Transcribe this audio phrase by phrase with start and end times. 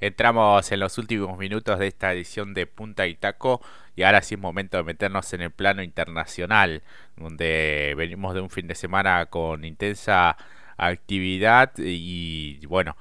[0.00, 3.60] Entramos en los últimos minutos de esta edición de Punta y Taco
[3.96, 6.82] y ahora sí es momento de meternos en el plano internacional,
[7.16, 10.36] donde venimos de un fin de semana con intensa
[10.76, 12.96] actividad y bueno,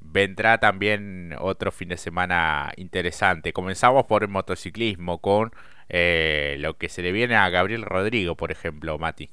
[0.00, 3.52] vendrá también otro fin de semana interesante.
[3.52, 5.52] Comenzamos por el motociclismo con
[5.88, 9.30] eh, lo que se le viene a Gabriel Rodrigo, por ejemplo, Mati.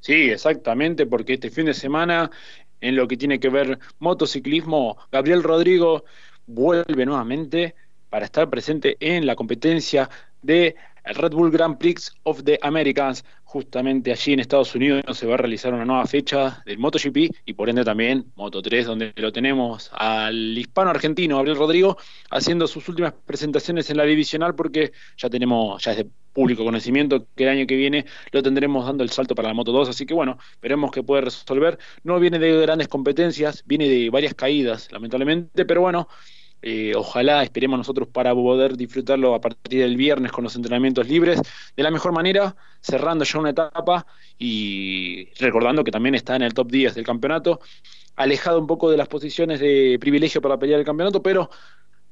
[0.00, 2.30] Sí, exactamente, porque este fin de semana
[2.80, 6.04] en lo que tiene que ver motociclismo, Gabriel Rodrigo
[6.46, 7.74] vuelve nuevamente
[8.10, 10.08] para estar presente en la competencia
[10.42, 13.24] de Red Bull Grand Prix of the Americans.
[13.44, 17.52] Justamente allí en Estados Unidos se va a realizar una nueva fecha del MotoGP y
[17.52, 21.96] por ende también Moto 3, donde lo tenemos al hispano argentino Gabriel Rodrigo
[22.30, 27.28] haciendo sus últimas presentaciones en la divisional porque ya tenemos, ya es de público conocimiento
[27.36, 30.04] que el año que viene lo tendremos dando el salto para la Moto 2, así
[30.04, 31.78] que bueno, veremos que puede resolver.
[32.02, 36.08] No viene de grandes competencias, viene de varias caídas, lamentablemente, pero bueno,
[36.66, 41.38] eh, ojalá esperemos nosotros para poder disfrutarlo a partir del viernes con los entrenamientos libres
[41.76, 44.06] de la mejor manera, cerrando ya una etapa
[44.38, 47.60] y recordando que también está en el top 10 del campeonato,
[48.16, 51.50] alejado un poco de las posiciones de privilegio para pelear el campeonato, pero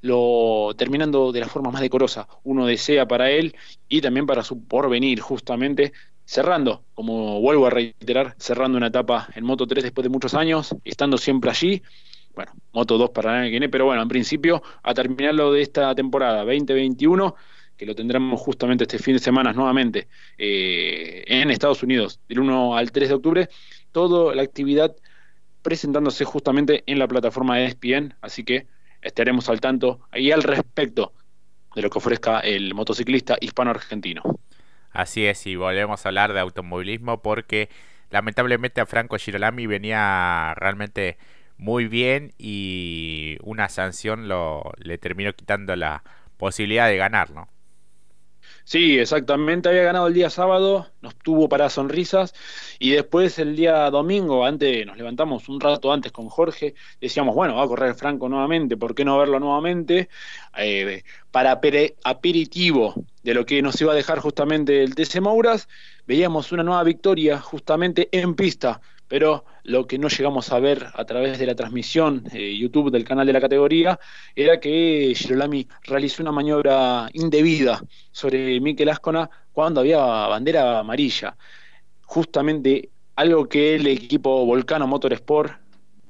[0.03, 2.29] lo terminando de la forma más decorosa.
[2.43, 3.57] Uno desea para él
[3.89, 5.95] y también para su porvenir, justamente
[6.27, 10.77] cerrando, como vuelvo a reiterar, cerrando una etapa en Moto 3 después de muchos años,
[10.85, 11.83] estando siempre allí
[12.35, 15.95] bueno, Moto 2 para el año que pero bueno, en principio, a terminarlo de esta
[15.95, 17.35] temporada 2021,
[17.77, 22.77] que lo tendremos justamente este fin de semana nuevamente eh, en Estados Unidos, del 1
[22.77, 23.49] al 3 de octubre,
[23.91, 24.95] toda la actividad
[25.63, 28.67] presentándose justamente en la plataforma de ESPN, así que
[29.01, 31.13] estaremos al tanto ahí al respecto
[31.75, 34.23] de lo que ofrezca el motociclista hispano-argentino.
[34.91, 37.71] Así es, y volvemos a hablar de automovilismo porque
[38.11, 41.17] lamentablemente a Franco Girolami venía realmente
[41.63, 46.03] muy bien y una sanción lo, le terminó quitando la
[46.37, 47.49] posibilidad de ganar, ¿no?
[48.65, 49.69] Sí, exactamente.
[49.69, 52.35] Había ganado el día sábado, nos tuvo para sonrisas
[52.79, 57.55] y después el día domingo, antes nos levantamos un rato antes con Jorge, decíamos, bueno,
[57.57, 60.09] va a correr Franco nuevamente, ¿por qué no verlo nuevamente?
[60.57, 61.61] Eh, para
[62.05, 65.69] aperitivo de lo que nos iba a dejar justamente el TC Mouras,
[66.07, 68.81] veíamos una nueva victoria justamente en pista
[69.13, 73.05] pero lo que no llegamos a ver a través de la transmisión eh, YouTube del
[73.05, 74.01] canal de la categoría
[74.35, 81.37] era que Girolami realizó una maniobra indebida sobre Mikel Ascona cuando había bandera amarilla.
[82.07, 85.61] Justamente algo que el equipo Volcano Motorsport,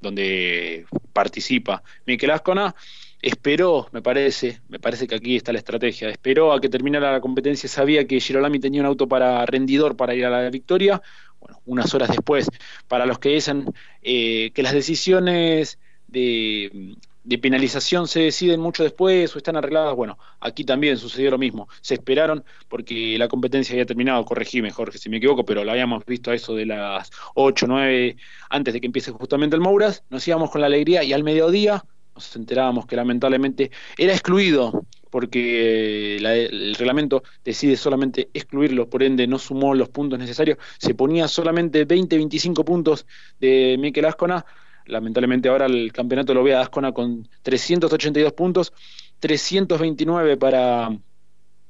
[0.00, 2.72] donde participa Mikel Ascona,
[3.20, 7.20] esperó, me parece, me parece que aquí está la estrategia, esperó a que terminara la
[7.20, 11.02] competencia, sabía que Girolami tenía un auto para rendidor para ir a la victoria,
[11.42, 12.48] bueno, unas horas después,
[12.88, 13.66] para los que dicen
[14.02, 16.96] eh, que las decisiones de,
[17.40, 21.68] penalización se deciden mucho después o están arregladas, bueno, aquí también sucedió lo mismo.
[21.80, 25.72] Se esperaron porque la competencia había terminado, corregí mejor que si me equivoco, pero lo
[25.72, 28.16] habíamos visto a eso de las 8, 9,
[28.50, 31.84] antes de que empiece justamente el Mouras, nos íbamos con la alegría y al mediodía
[32.14, 39.38] nos enterábamos que lamentablemente era excluido porque el reglamento decide solamente excluirlo, por ende no
[39.38, 43.06] sumó los puntos necesarios, se ponía solamente 20-25 puntos
[43.38, 44.46] de Mikel Ascona,
[44.86, 48.72] lamentablemente ahora el campeonato lo ve a Ascona con 382 puntos,
[49.20, 50.96] 329 para,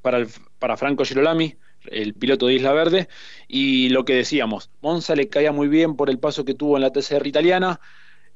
[0.03, 0.25] para,
[0.61, 3.09] para Franco Girolami, el piloto de Isla Verde,
[3.49, 6.83] y lo que decíamos, Monza le caía muy bien por el paso que tuvo en
[6.83, 7.81] la TCR italiana,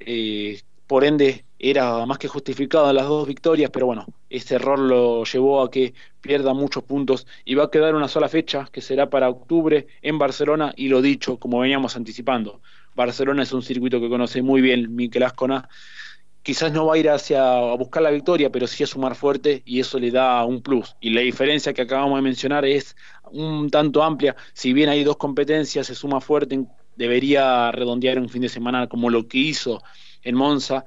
[0.00, 5.24] eh, por ende era más que justificado las dos victorias, pero bueno, este error lo
[5.24, 9.08] llevó a que pierda muchos puntos y va a quedar una sola fecha que será
[9.08, 12.60] para octubre en Barcelona y lo dicho, como veníamos anticipando,
[12.94, 15.68] Barcelona es un circuito que conoce muy bien Miquel Ascona,
[16.42, 19.62] quizás no va a ir hacia a buscar la victoria, pero sí a sumar fuerte
[19.64, 20.96] y eso le da un plus.
[21.00, 22.94] Y la diferencia que acabamos de mencionar es
[23.32, 28.42] un tanto amplia, si bien hay dos competencias, se suma fuerte, debería redondear un fin
[28.42, 29.82] de semana como lo que hizo
[30.22, 30.84] en Monza,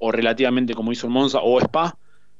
[0.00, 1.96] o relativamente como hizo en Monza, o Spa,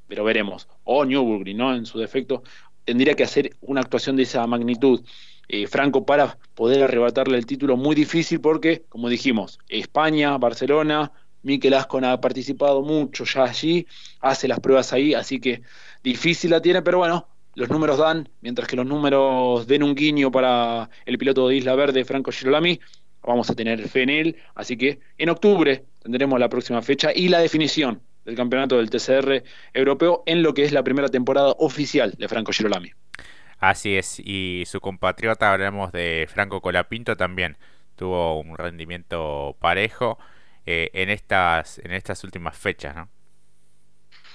[0.07, 1.73] pero veremos, o Newburgring, ¿no?
[1.73, 2.43] En su defecto,
[2.83, 5.01] tendría que hacer una actuación de esa magnitud.
[5.47, 11.11] Eh, Franco para poder arrebatarle el título muy difícil porque, como dijimos, España, Barcelona,
[11.43, 13.87] Mikel Ascona ha participado mucho ya allí,
[14.19, 15.61] hace las pruebas ahí, así que
[16.03, 20.31] difícil la tiene, pero bueno, los números dan, mientras que los números den un guiño
[20.31, 22.79] para el piloto de Isla Verde, Franco Girolami,
[23.23, 27.29] vamos a tener fe en él, así que en octubre tendremos la próxima fecha y
[27.29, 32.13] la definición del campeonato del TCR europeo en lo que es la primera temporada oficial
[32.17, 32.91] de Franco Girolami.
[33.59, 37.57] Así es, y su compatriota, hablamos de Franco Colapinto, también
[37.95, 40.17] tuvo un rendimiento parejo
[40.65, 43.09] eh, en, estas, en estas últimas fechas, ¿no?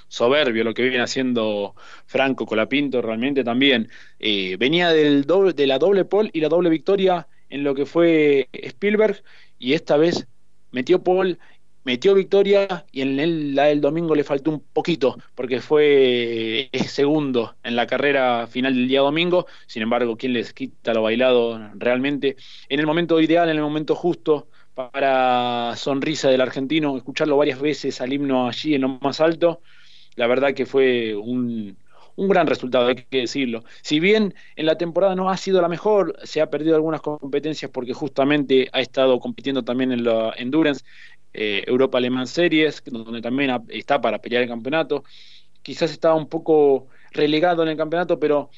[0.09, 1.75] soberbio lo que viene haciendo
[2.07, 3.89] Franco Colapinto realmente también.
[4.19, 7.87] Eh, venía del doble, de la doble pole y la doble victoria en lo que
[7.87, 9.23] fue Spielberg
[9.59, 10.27] y esta vez
[10.71, 11.39] metió pole
[11.87, 17.77] metió victoria y en la del domingo le faltó un poquito porque fue segundo en
[17.77, 19.47] la carrera final del día domingo.
[19.69, 22.37] Sin embargo, ¿quién les quita lo bailado realmente?
[22.69, 28.01] En el momento ideal, en el momento justo para sonrisa del argentino, escucharlo varias veces
[28.01, 29.63] al himno allí en lo más alto,
[30.17, 31.79] la verdad que fue un,
[32.17, 33.65] un gran resultado, hay que decirlo.
[33.83, 37.71] Si bien en la temporada no ha sido la mejor, se ha perdido algunas competencias
[37.71, 40.85] porque justamente ha estado compitiendo también en la Endurance,
[41.33, 45.05] eh, Europa Alemán Series, donde también está para pelear el campeonato.
[45.63, 48.51] Quizás estaba un poco relegado en el campeonato, pero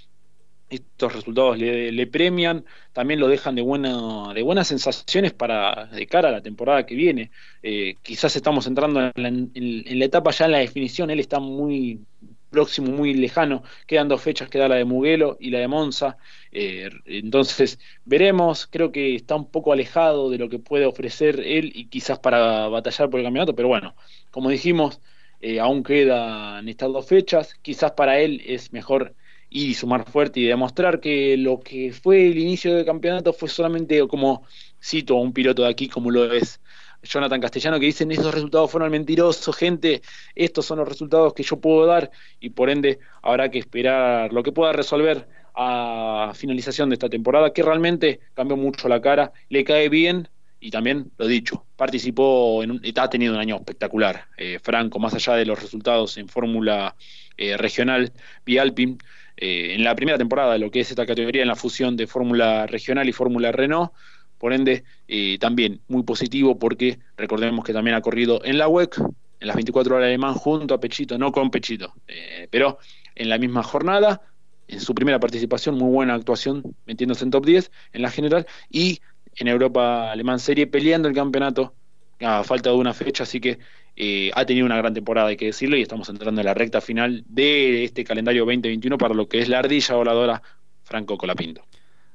[0.71, 6.29] estos resultados le, premian, también lo dejan de, buena, de buenas sensaciones para de cara
[6.29, 7.31] a la temporada que viene.
[7.63, 11.41] Eh, quizás estamos entrando en la, en la, etapa ya en la definición, él está
[11.41, 12.01] muy
[12.50, 13.62] próximo, muy lejano.
[13.87, 16.19] Quedan dos fechas, queda la de Muguelo y la de Monza.
[16.53, 18.67] Eh, entonces, veremos.
[18.67, 22.69] Creo que está un poco alejado de lo que puede ofrecer él y quizás para
[22.69, 23.95] batallar por el campeonato, pero bueno,
[24.31, 25.00] como dijimos,
[25.41, 27.55] eh, aún quedan estas dos fechas.
[27.62, 29.15] Quizás para él es mejor
[29.50, 33.49] ir y sumar fuerte y demostrar que lo que fue el inicio del campeonato fue
[33.49, 34.43] solamente como
[34.83, 36.61] cito a un piloto de aquí como lo es
[37.03, 40.03] Jonathan Castellano, que dicen esos resultados fueron mentirosos, gente,
[40.35, 42.11] estos son los resultados que yo puedo dar
[42.41, 47.53] y por ende habrá que esperar lo que pueda resolver a finalización de esta temporada,
[47.53, 50.29] que realmente cambió mucho la cara, le cae bien
[50.61, 55.15] y también, lo dicho, participó, en un, ha tenido un año espectacular, eh, Franco, más
[55.15, 56.97] allá de los resultados en Fórmula
[57.37, 58.12] eh, Regional,
[58.45, 58.99] Vialpin,
[59.37, 62.09] eh, en la primera temporada de lo que es esta categoría en la fusión de
[62.09, 63.93] Fórmula Regional y Fórmula Renault,
[64.38, 68.99] por ende, eh, también muy positivo porque recordemos que también ha corrido en la WEC,
[69.40, 72.79] en las 24 horas alemán, junto a Pechito, no con Pechito, eh, pero
[73.14, 74.23] en la misma jornada,
[74.69, 79.00] en su primera participación, muy buena actuación, metiéndose en top 10 en la general, y
[79.37, 81.75] en Europa Alemán Serie peleando el campeonato
[82.20, 83.58] a falta de una fecha, así que
[83.96, 86.81] eh, ha tenido una gran temporada, hay que decirlo, y estamos entrando en la recta
[86.81, 90.43] final de este calendario 2021 para lo que es la ardilla voladora
[90.85, 91.62] Franco Colapinto.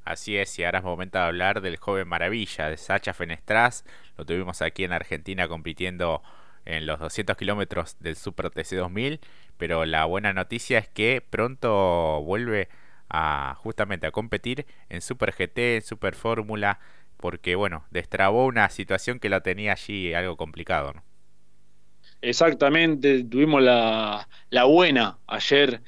[0.05, 3.85] Así es, y ahora es momento de hablar del joven maravilla, de Sacha Fenestraz.
[4.17, 6.21] Lo tuvimos aquí en Argentina compitiendo
[6.65, 9.21] en los 200 kilómetros del Super TC 2000,
[9.57, 12.67] pero la buena noticia es que pronto vuelve
[13.09, 16.79] a justamente a competir en Super GT, en Super Fórmula,
[17.17, 20.93] porque bueno, destrabó una situación que la tenía allí algo complicado.
[20.93, 21.03] ¿no?
[22.21, 25.83] Exactamente, tuvimos la, la buena ayer,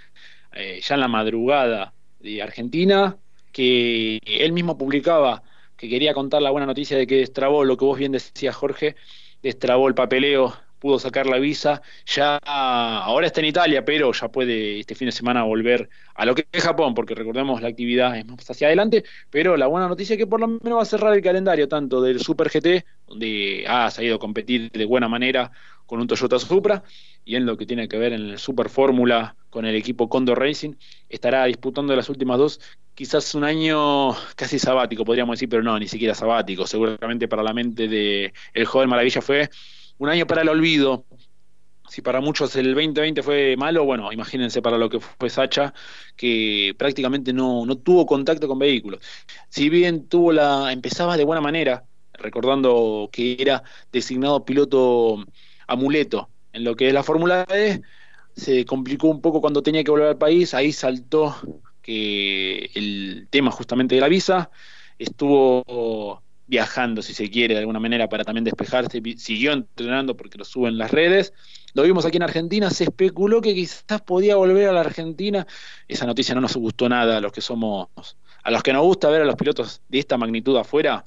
[0.52, 3.18] eh, ya en la madrugada de Argentina,
[3.56, 5.42] que él mismo publicaba
[5.78, 8.98] que quería contar la buena noticia de que destrabó lo que vos bien decías, Jorge,
[9.42, 14.82] destrabó el papeleo, pudo sacar la visa, ya ahora está en Italia, pero ya puede
[14.82, 18.26] este fin de semana volver a lo que es Japón, porque recordemos la actividad es
[18.26, 21.14] más hacia adelante, pero la buena noticia es que por lo menos va a cerrar
[21.14, 25.52] el calendario tanto del Super GT, donde ha salido a competir de buena manera
[25.86, 26.84] con un Toyota Supra,
[27.24, 30.40] y en lo que tiene que ver en el Super Fórmula con el equipo Condor
[30.40, 30.74] Racing,
[31.10, 32.60] estará disputando las últimas dos,
[32.94, 37.54] quizás un año casi sabático, podríamos decir, pero no, ni siquiera sabático, seguramente para la
[37.54, 39.50] mente de el joven Maravilla fue
[39.98, 41.06] un año para el olvido.
[41.88, 45.74] Si para muchos el 2020 fue malo, bueno, imagínense para lo que fue Sacha,
[46.16, 49.02] que prácticamente no, no tuvo contacto con vehículos.
[49.50, 51.86] Si bien tuvo la, empezaba de buena manera,
[52.18, 55.24] recordando que era designado piloto
[55.68, 56.30] amuleto.
[56.54, 57.82] En lo que es la Fórmula E,
[58.36, 61.36] se complicó un poco cuando tenía que volver al país, ahí saltó
[61.82, 64.50] que el tema justamente de la visa,
[64.98, 70.46] estuvo viajando, si se quiere, de alguna manera para también despejarse, siguió entrenando porque lo
[70.46, 71.34] suben las redes,
[71.74, 75.48] lo vimos aquí en Argentina, se especuló que quizás podía volver a la Argentina,
[75.88, 77.90] esa noticia no nos gustó nada a los que somos,
[78.44, 81.04] a los que nos gusta ver a los pilotos de esta magnitud afuera,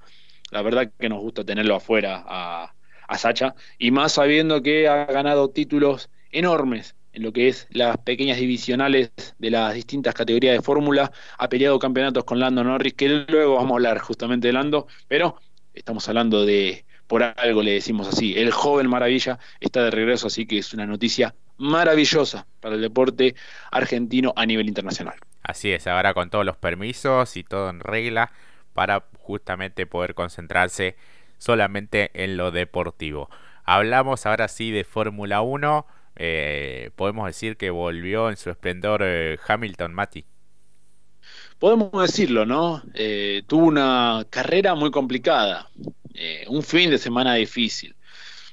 [0.51, 2.75] la verdad que nos gusta tenerlo afuera a,
[3.07, 7.97] a Sacha, y más sabiendo que ha ganado títulos enormes en lo que es las
[7.99, 13.09] pequeñas divisionales de las distintas categorías de fórmula, ha peleado campeonatos con Lando Norris, que
[13.09, 15.41] luego vamos a hablar justamente de Lando, pero
[15.75, 20.47] estamos hablando de, por algo le decimos así, el joven maravilla está de regreso, así
[20.47, 23.35] que es una noticia maravillosa para el deporte
[23.71, 25.17] argentino a nivel internacional.
[25.43, 28.31] Así es, ahora con todos los permisos y todo en regla
[28.79, 30.95] para justamente poder concentrarse
[31.37, 33.29] solamente en lo deportivo.
[33.65, 35.85] Hablamos ahora sí de Fórmula 1.
[36.15, 40.25] Eh, podemos decir que volvió en su esplendor eh, Hamilton, Mati.
[41.59, 42.81] Podemos decirlo, ¿no?
[42.95, 45.69] Eh, tuvo una carrera muy complicada,
[46.47, 47.97] un fin de semana difícil.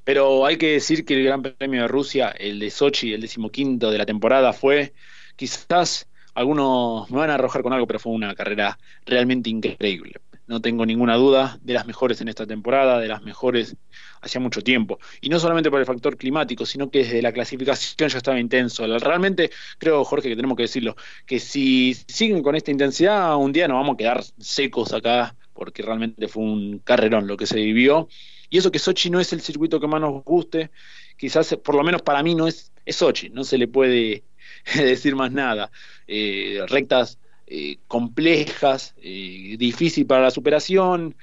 [0.03, 3.91] Pero hay que decir que el Gran Premio de Rusia, el de Sochi, el decimoquinto
[3.91, 4.95] de la temporada, fue
[5.35, 10.13] quizás algunos me van a arrojar con algo, pero fue una carrera realmente increíble.
[10.47, 13.75] No tengo ninguna duda de las mejores en esta temporada, de las mejores
[14.21, 14.99] hacía mucho tiempo.
[15.21, 18.85] Y no solamente por el factor climático, sino que desde la clasificación ya estaba intenso.
[18.99, 19.49] Realmente
[19.79, 23.77] creo, Jorge, que tenemos que decirlo, que si siguen con esta intensidad, un día nos
[23.77, 28.07] vamos a quedar secos acá, porque realmente fue un carrerón lo que se vivió.
[28.49, 30.69] Y eso que Sochi no es el circuito que más nos guste,
[31.17, 34.23] quizás por lo menos para mí no es, es Sochi, no se le puede
[34.75, 35.71] decir más nada.
[36.07, 41.15] Eh, rectas eh, complejas, eh, difícil para la superación,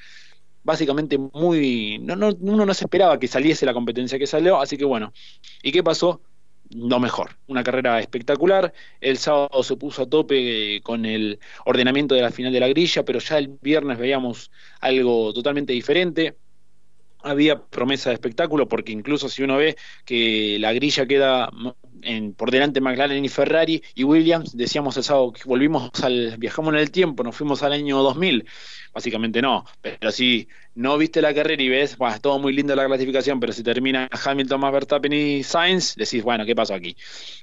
[0.62, 1.98] básicamente muy...
[2.00, 5.12] No, no, uno no se esperaba que saliese la competencia que salió, así que bueno.
[5.62, 6.20] ¿Y qué pasó?
[6.70, 8.72] Lo mejor, una carrera espectacular.
[9.00, 13.04] El sábado se puso a tope con el ordenamiento de la final de la grilla,
[13.04, 14.50] pero ya el viernes veíamos
[14.80, 16.36] algo totalmente diferente
[17.22, 21.50] había promesa de espectáculo, porque incluso si uno ve que la grilla queda
[22.02, 26.74] en, por delante McLaren y Ferrari y Williams, decíamos el sábado que volvimos al, viajamos
[26.74, 28.46] en el tiempo, nos fuimos al año 2000,
[28.92, 32.74] básicamente no, pero si no viste la carrera y ves, bueno, es todo muy lindo
[32.74, 36.96] la clasificación, pero si termina Hamilton más Verstappen y Sainz, decís, bueno, ¿qué pasó aquí?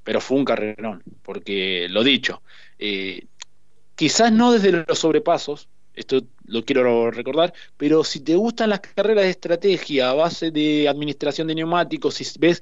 [0.03, 2.41] Pero fue un carrerón, porque lo dicho,
[2.77, 3.27] eh,
[3.95, 9.25] quizás no desde los sobrepasos, esto lo quiero recordar, pero si te gustan las carreras
[9.25, 12.61] de estrategia a base de administración de neumáticos, si ves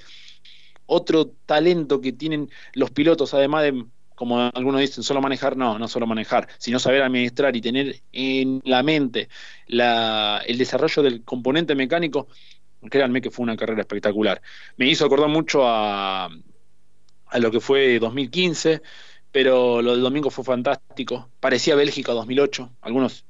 [0.86, 5.88] otro talento que tienen los pilotos, además de, como algunos dicen, solo manejar, no, no
[5.88, 9.30] solo manejar, sino saber administrar y tener en la mente
[9.68, 12.28] el desarrollo del componente mecánico,
[12.90, 14.42] créanme que fue una carrera espectacular.
[14.78, 16.30] Me hizo acordar mucho a,
[17.28, 18.82] a lo que fue 2015
[19.38, 21.29] pero lo del domingo fue fantástico.
[21.39, 23.24] Parecía Bélgica 2008, algunos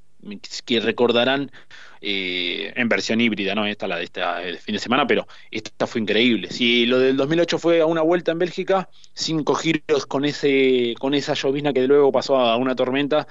[0.64, 1.52] que recordarán
[2.00, 3.66] eh, en versión híbrida, ¿no?
[3.66, 4.22] Esta la de este
[4.60, 6.50] fin de semana, pero esta fue increíble.
[6.50, 11.14] Si lo del 2008 fue a una vuelta en Bélgica, cinco giros con ese con
[11.14, 13.28] esa llovizna que luego pasó a una tormenta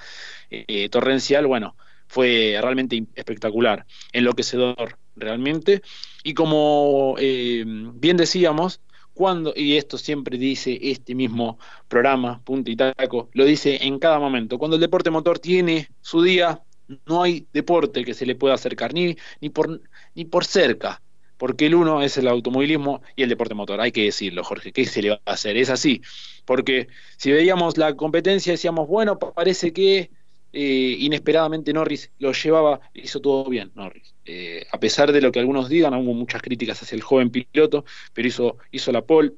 [0.51, 1.75] eh, torrencial, bueno,
[2.07, 5.81] fue realmente espectacular, enloquecedor realmente.
[6.23, 8.81] Y como eh, bien decíamos,
[9.17, 11.57] cuando, y esto siempre dice este mismo
[11.87, 16.21] programa, punto y taco, lo dice en cada momento, cuando el deporte motor tiene su
[16.21, 16.61] día,
[17.07, 19.81] no hay deporte que se le pueda acercar, ni, ni, por,
[20.13, 21.01] ni por cerca,
[21.37, 24.85] porque el uno es el automovilismo y el deporte motor, hay que decirlo, Jorge, ¿qué
[24.85, 25.57] se le va a hacer?
[25.57, 26.03] Es así,
[26.45, 30.11] porque si veíamos la competencia decíamos, bueno, parece que
[30.59, 34.15] eh, inesperadamente Norris lo llevaba, hizo todo bien Norris.
[34.25, 37.85] Eh, a pesar de lo que algunos digan, hubo muchas críticas hacia el joven piloto,
[38.11, 39.33] pero hizo, hizo la pole.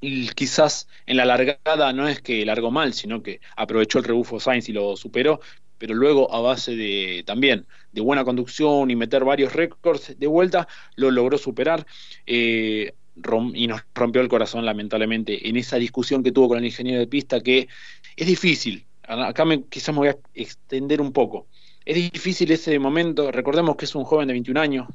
[0.00, 4.40] Y quizás en la largada no es que largó mal, sino que aprovechó el rebufo
[4.40, 5.40] Sainz y lo superó,
[5.76, 10.68] pero luego a base de también de buena conducción y meter varios récords de vuelta,
[10.94, 11.86] lo logró superar.
[12.24, 12.94] Eh,
[13.54, 17.06] y nos rompió el corazón lamentablemente en esa discusión que tuvo con el ingeniero de
[17.06, 17.68] pista que
[18.16, 21.46] es difícil acá me, quizás me voy a extender un poco.
[21.84, 24.88] Es difícil ese momento, recordemos que es un joven de 21 años,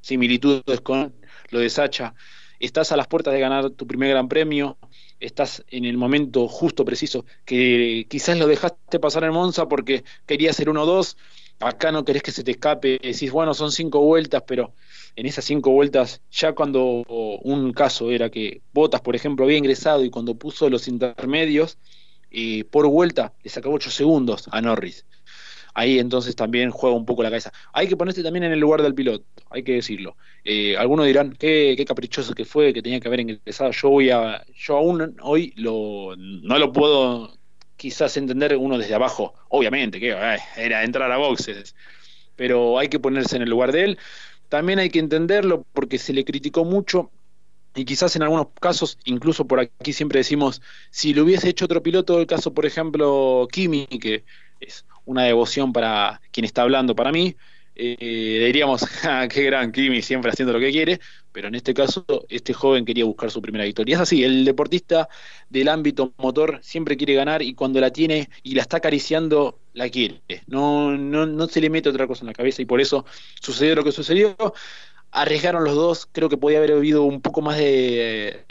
[0.00, 1.14] similitudes con
[1.50, 2.14] lo de Sacha,
[2.60, 4.78] estás a las puertas de ganar tu primer gran premio,
[5.18, 10.56] estás en el momento justo, preciso, que quizás lo dejaste pasar en Monza porque querías
[10.56, 11.16] ser uno o dos,
[11.58, 14.74] acá no querés que se te escape, decís, bueno, son cinco vueltas, pero
[15.16, 17.02] en esas cinco vueltas, ya cuando
[17.42, 21.78] un caso era que Botas, por ejemplo, había ingresado y cuando puso los intermedios,
[22.30, 25.04] y por vuelta le sacó 8 segundos a Norris.
[25.74, 27.52] Ahí entonces también juega un poco la cabeza.
[27.72, 30.16] Hay que ponerse también en el lugar del piloto, hay que decirlo.
[30.44, 33.70] Eh, algunos dirán, qué, qué, caprichoso que fue, que tenía que haber ingresado.
[33.70, 37.38] Yo voy a, yo aún hoy lo, no lo puedo
[37.76, 39.34] quizás entender uno desde abajo.
[39.48, 40.08] Obviamente, que
[40.56, 41.74] era entrar a boxes.
[42.36, 43.98] Pero hay que ponerse en el lugar de él.
[44.48, 47.10] También hay que entenderlo porque se le criticó mucho
[47.74, 50.60] y quizás en algunos casos, incluso por aquí siempre decimos,
[50.90, 54.24] si lo hubiese hecho otro piloto, el caso por ejemplo Kimi, que
[54.60, 57.36] es una devoción para quien está hablando para mí,
[57.82, 58.84] eh, diríamos,
[59.30, 61.00] qué gran Kimi, siempre haciendo lo que quiere,
[61.32, 63.94] pero en este caso este joven quería buscar su primera victoria.
[63.96, 65.08] Es así, el deportista
[65.48, 69.88] del ámbito motor siempre quiere ganar y cuando la tiene y la está acariciando, la
[69.88, 70.20] quiere.
[70.46, 73.06] No, no, no se le mete otra cosa en la cabeza y por eso
[73.40, 74.36] sucedió lo que sucedió
[75.12, 78.44] arriesgaron los dos, creo que podía haber habido un poco más de eh,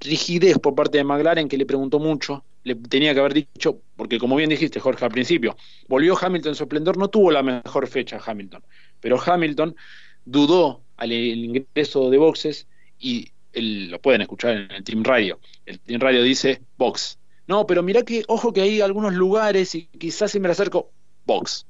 [0.00, 4.18] rigidez por parte de McLaren, que le preguntó mucho, le tenía que haber dicho, porque
[4.18, 7.86] como bien dijiste Jorge al principio, volvió Hamilton en su esplendor, no tuvo la mejor
[7.88, 8.62] fecha Hamilton,
[9.00, 9.76] pero Hamilton
[10.24, 12.66] dudó al ingreso de boxes
[12.98, 17.82] y lo pueden escuchar en el Team Radio, el Team Radio dice box, no, pero
[17.82, 20.90] mira que, ojo que hay algunos lugares y quizás si me acerco,
[21.24, 21.66] box,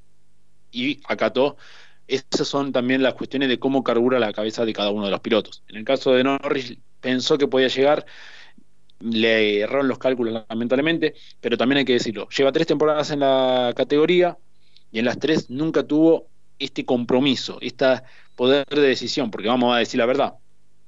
[0.71, 1.57] y acató
[2.09, 5.21] esas son también las cuestiones de cómo carbura la cabeza de cada uno de los
[5.21, 5.63] pilotos.
[5.69, 8.07] En el caso de Norris, pensó que podía llegar,
[9.01, 13.73] le erraron los cálculos lamentablemente, pero también hay que decirlo, lleva tres temporadas en la
[13.77, 14.39] categoría
[14.91, 18.03] y en las tres nunca tuvo este compromiso, este
[18.35, 20.35] poder de decisión, porque vamos a decir la verdad,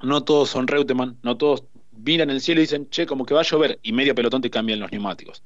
[0.03, 3.41] no todos son Reutemann, no todos miran el cielo y dicen, che, como que va
[3.41, 5.43] a llover, y medio pelotón te cambian los neumáticos.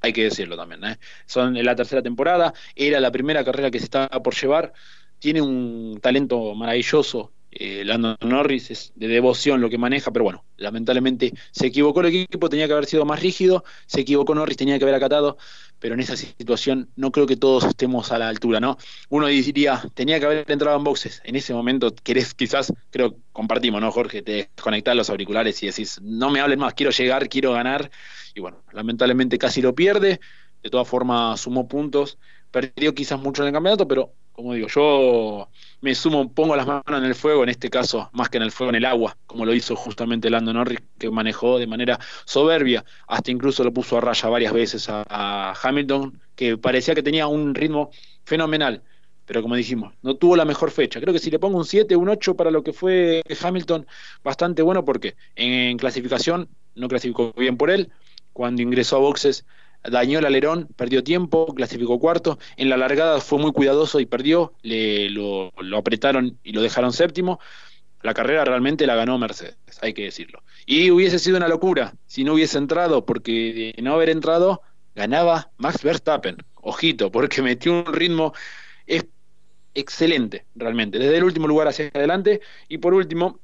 [0.00, 0.84] Hay que decirlo también.
[0.84, 0.98] ¿eh?
[1.26, 4.72] Son en la tercera temporada, era la primera carrera que se estaba por llevar,
[5.18, 7.32] tiene un talento maravilloso.
[7.50, 12.06] Eh, Landon Norris es de devoción lo que maneja, pero bueno, lamentablemente se equivocó el
[12.06, 15.38] equipo, tenía que haber sido más rígido, se equivocó Norris, tenía que haber acatado,
[15.78, 18.76] pero en esa situación no creo que todos estemos a la altura, ¿no?
[19.08, 23.80] Uno diría, tenía que haber entrado en boxes, en ese momento querés, quizás, creo, compartimos,
[23.80, 24.22] ¿no, Jorge?
[24.22, 27.90] Te desconectás los auriculares y decís, no me hablen más, quiero llegar, quiero ganar,
[28.34, 30.20] y bueno, lamentablemente casi lo pierde,
[30.62, 32.18] de todas formas sumó puntos,
[32.50, 35.48] perdió quizás mucho en el campeonato, pero como digo, yo
[35.80, 38.52] me sumo, pongo las manos en el fuego, en este caso, más que en el
[38.52, 42.84] fuego, en el agua, como lo hizo justamente Lando Norris, que manejó de manera soberbia,
[43.08, 47.52] hasta incluso lo puso a raya varias veces a, Hamilton, que parecía que tenía un
[47.52, 47.90] ritmo
[48.22, 48.84] fenomenal,
[49.26, 51.00] pero como dijimos, no tuvo la mejor fecha.
[51.00, 53.88] Creo que si le pongo un 7, un 8 para lo que fue Hamilton,
[54.22, 57.90] bastante bueno, porque en clasificación no clasificó bien por él,
[58.32, 59.44] cuando ingresó a boxes
[59.84, 62.38] dañó el alerón, perdió tiempo, clasificó cuarto.
[62.56, 67.40] En la largada fue muy cuidadoso y perdió, le, lo, apretaron y lo dejaron séptimo.
[68.02, 70.42] La carrera realmente la ganó Mercedes, hay que decirlo.
[70.66, 74.62] Y hubiese sido una locura si no hubiese entrado, porque de no haber entrado,
[74.94, 76.36] ganaba Max Verstappen.
[76.60, 78.32] Ojito, porque metió un ritmo
[79.74, 82.40] excelente, realmente, desde el último lugar hacia adelante.
[82.68, 83.40] Y por último,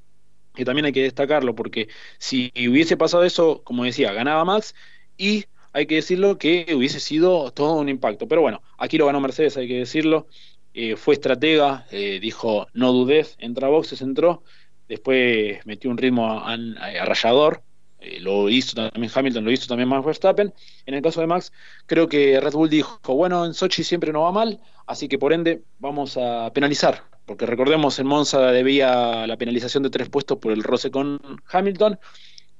[0.54, 1.88] que también hay que destacarlo, porque
[2.18, 4.74] si hubiese pasado eso, como decía, ganaba Max
[5.16, 8.26] y hay que decirlo que hubiese sido todo un impacto.
[8.28, 10.28] Pero bueno, aquí lo ganó Mercedes, hay que decirlo.
[10.72, 14.42] Eh, fue estratega, eh, dijo no dudes, entra a boxes, entró,
[14.88, 17.62] después metió un ritmo arrayador,
[18.00, 20.52] eh, lo hizo también Hamilton, lo hizo también Max Verstappen.
[20.86, 21.52] En el caso de Max,
[21.86, 25.32] creo que Red Bull dijo, bueno, en Sochi siempre no va mal, así que por
[25.32, 30.52] ende vamos a penalizar, porque recordemos, en Monza debía la penalización de tres puestos por
[30.52, 31.20] el roce con
[31.50, 31.98] Hamilton,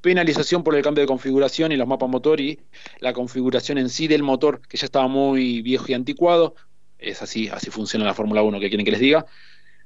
[0.05, 2.61] penalización por el cambio de configuración y los mapas motor y
[3.01, 6.55] la configuración en sí del motor, que ya estaba muy viejo y anticuado.
[6.99, 9.25] Es así, así funciona la Fórmula 1, que quieren que les diga.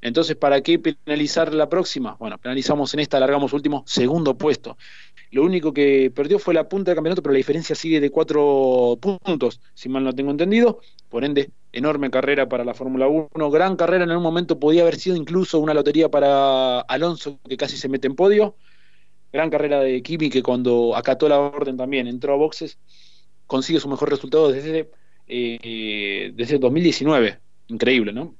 [0.01, 2.17] Entonces, ¿para qué penalizar la próxima?
[2.19, 4.77] Bueno, penalizamos en esta, alargamos último, segundo puesto.
[5.31, 8.99] Lo único que perdió fue la punta del campeonato, pero la diferencia sigue de cuatro
[9.01, 10.81] puntos, si mal no tengo entendido.
[11.09, 14.97] Por ende, enorme carrera para la Fórmula 1, gran carrera en un momento, podía haber
[14.97, 18.57] sido incluso una lotería para Alonso, que casi se mete en podio
[19.33, 22.79] gran carrera de Kimi que cuando acató la orden también entró a boxes,
[23.47, 24.91] consigue su mejor resultado desde,
[25.27, 27.39] eh, desde 2019.
[27.69, 28.35] Increíble, ¿no?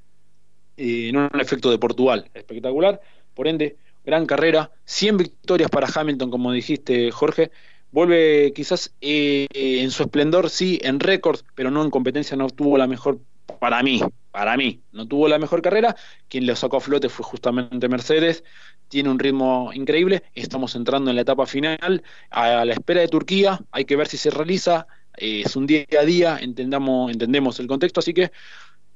[0.77, 3.01] Eh, en un efecto de Portugal, espectacular.
[3.33, 7.51] Por ende, gran carrera, 100 victorias para Hamilton, como dijiste, Jorge.
[7.91, 12.77] Vuelve quizás eh, en su esplendor, sí, en récord, pero no en competencia, no tuvo
[12.77, 13.19] la mejor,
[13.59, 15.95] para mí, para mí, no tuvo la mejor carrera.
[16.27, 18.43] Quien le sacó a flote fue justamente Mercedes
[18.89, 23.61] tiene un ritmo increíble, estamos entrando en la etapa final, a la espera de Turquía,
[23.71, 28.01] hay que ver si se realiza, es un día a día, entendamos, entendemos el contexto,
[28.01, 28.31] así que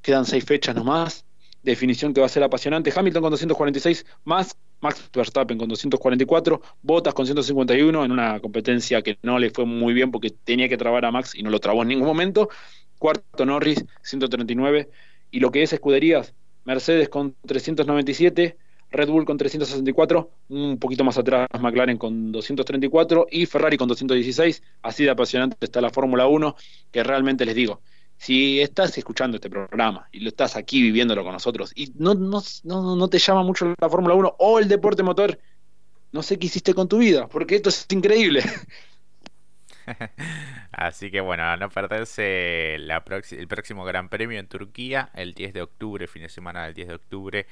[0.02, 1.26] quedan seis fechas nomás,
[1.62, 7.14] definición que va a ser apasionante, Hamilton con 246 más, Max Verstappen con 244, Bottas
[7.14, 11.06] con 151 en una competencia que no le fue muy bien porque tenía que trabar
[11.06, 12.50] a Max y no lo trabó en ningún momento,
[13.00, 14.90] cuarto Norris 139
[15.32, 16.34] y lo que es escuderías,
[16.66, 18.58] Mercedes con 397,
[18.94, 24.62] Red Bull con 364, un poquito más atrás McLaren con 234 y Ferrari con 216.
[24.84, 26.56] Así de apasionante está la Fórmula 1,
[26.92, 27.82] que realmente les digo,
[28.18, 32.42] si estás escuchando este programa y lo estás aquí viviéndolo con nosotros y no, no,
[32.64, 35.40] no, no te llama mucho la Fórmula 1 o el deporte motor,
[36.12, 38.44] no sé qué hiciste con tu vida, porque esto es increíble.
[40.72, 45.62] Así que bueno, a no perderse el próximo Gran Premio en Turquía, el 10 de
[45.64, 47.48] octubre, fin de semana del 10 de octubre.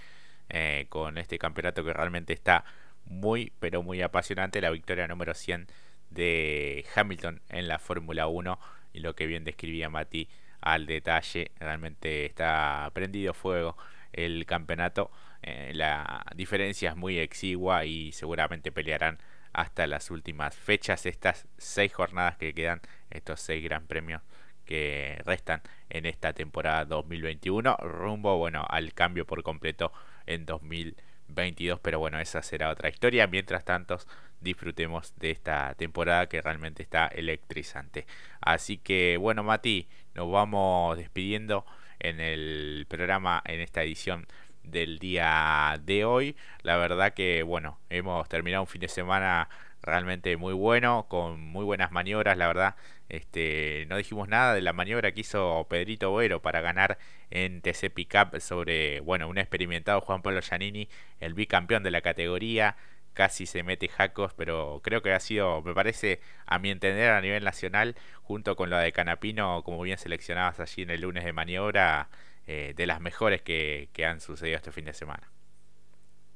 [0.54, 2.66] Eh, con este campeonato que realmente está
[3.06, 4.60] muy, pero muy apasionante.
[4.60, 5.68] La victoria número 100
[6.10, 8.60] de Hamilton en la Fórmula 1
[8.92, 10.28] y lo que bien describía Mati
[10.60, 13.78] al detalle, realmente está prendido fuego
[14.12, 15.10] el campeonato.
[15.42, 19.20] Eh, la diferencia es muy exigua y seguramente pelearán
[19.54, 24.22] hasta las últimas fechas, estas seis jornadas que quedan, estos seis gran premios
[24.66, 29.94] que restan en esta temporada 2021, rumbo bueno al cambio por completo
[30.26, 31.80] en 2022.
[31.80, 33.28] Pero bueno, esa será otra historia.
[33.28, 34.00] Mientras tanto,
[34.40, 38.06] disfrutemos de esta temporada que realmente está electrizante.
[38.42, 41.66] Así que bueno, Mati, nos vamos despidiendo
[42.00, 44.28] en el programa en esta edición
[44.64, 46.36] del día de hoy.
[46.64, 49.50] La verdad que, bueno, hemos terminado un fin de semana
[49.82, 52.76] realmente muy bueno, con muy buenas maniobras, la verdad.
[53.12, 56.98] Este, no dijimos nada de la maniobra que hizo Pedrito Boero para ganar
[57.30, 60.88] en TC Pickup sobre, bueno, un experimentado Juan Pablo Giannini,
[61.20, 62.78] el bicampeón de la categoría.
[63.14, 67.20] Casi se mete jacos, pero creo que ha sido, me parece, a mi entender, a
[67.20, 71.34] nivel nacional, junto con la de Canapino, como bien seleccionadas allí en el lunes de
[71.34, 72.08] maniobra,
[72.48, 75.30] eh, de las mejores que, que han sucedido este fin de semana.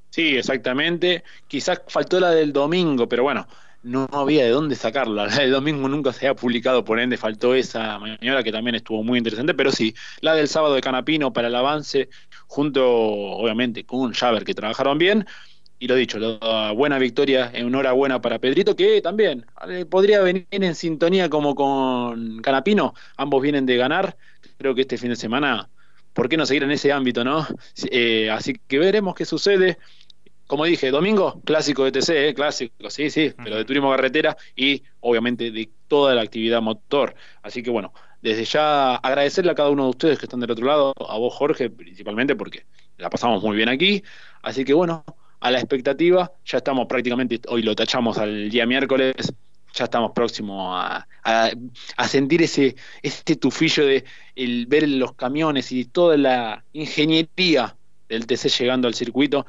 [0.10, 1.24] Sí, exactamente.
[1.48, 3.48] Quizás faltó la del domingo, pero bueno,
[3.86, 5.28] no había de dónde sacarla.
[5.28, 9.04] La del domingo nunca se había publicado, por ende faltó esa maniobra que también estuvo
[9.04, 12.10] muy interesante, pero sí, la del sábado de Canapino para el avance,
[12.48, 15.26] junto obviamente con Javer que trabajaron bien.
[15.78, 20.74] Y lo dicho, la buena victoria, enhorabuena para Pedrito, que también eh, podría venir en
[20.74, 22.94] sintonía como con Canapino.
[23.18, 24.18] Ambos vienen de ganar.
[24.58, 25.70] Creo que este fin de semana,
[26.14, 27.46] ¿por qué no seguir en ese ámbito, no?
[27.92, 29.78] Eh, así que veremos qué sucede
[30.48, 32.34] como dije, domingo, clásico de TC, ¿eh?
[32.34, 37.16] clásico, sí, sí, pero de turismo carretera y obviamente de toda la actividad motor.
[37.42, 40.66] Así que bueno, desde ya agradecerle a cada uno de ustedes que están del otro
[40.66, 42.66] lado, a vos Jorge principalmente porque
[42.98, 44.04] la pasamos muy bien aquí.
[44.42, 45.04] Así que bueno,
[45.40, 49.14] a la expectativa, ya estamos prácticamente, hoy lo tachamos al día miércoles,
[49.74, 54.06] ya estamos próximos a, a, sentir ese, este tufillo de
[54.36, 57.76] el, ver los camiones y toda la ingeniería
[58.08, 59.46] del TC llegando al circuito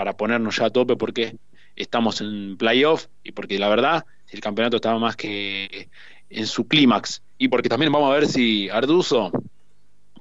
[0.00, 1.36] para ponernos ya a tope porque
[1.76, 5.90] estamos en playoff y porque la verdad el campeonato estaba más que
[6.30, 9.30] en su clímax y porque también vamos a ver si Arduzo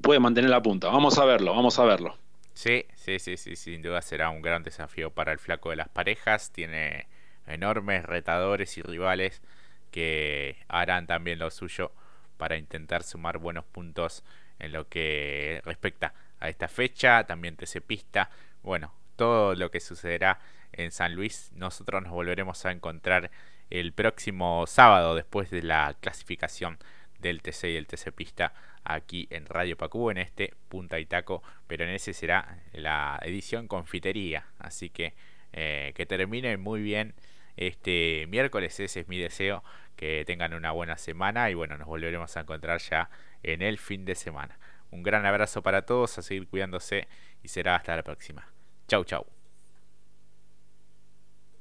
[0.01, 0.89] puede mantener la punta.
[0.89, 2.17] Vamos a verlo, vamos a verlo.
[2.53, 5.87] Sí, sí, sí, sí, sin duda será un gran desafío para el flaco de las
[5.87, 6.51] parejas.
[6.51, 7.07] Tiene
[7.47, 9.41] enormes retadores y rivales
[9.91, 11.93] que harán también lo suyo
[12.35, 14.25] para intentar sumar buenos puntos
[14.59, 17.23] en lo que respecta a esta fecha.
[17.23, 18.29] También TC Pista.
[18.61, 20.39] Bueno, todo lo que sucederá
[20.71, 21.51] en San Luis.
[21.53, 23.29] Nosotros nos volveremos a encontrar
[23.69, 26.79] el próximo sábado después de la clasificación
[27.19, 28.53] del TC y el TC Pista
[28.85, 33.67] aquí en Radio Pacú, en este Punta y Taco, pero en ese será la edición
[33.67, 34.45] confitería.
[34.57, 35.13] Así que
[35.51, 37.13] eh, que termine muy bien
[37.57, 39.65] este miércoles, ese es mi deseo,
[39.97, 43.09] que tengan una buena semana y bueno, nos volveremos a encontrar ya
[43.43, 44.57] en el fin de semana.
[44.91, 47.09] Un gran abrazo para todos, a seguir cuidándose
[47.43, 48.49] y será hasta la próxima.
[48.89, 49.38] Chau, chau.